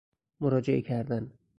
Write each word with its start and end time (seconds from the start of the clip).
مراجعه 0.39 0.81
کردن 0.81 1.31